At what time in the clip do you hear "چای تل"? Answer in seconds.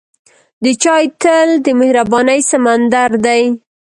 0.83-1.49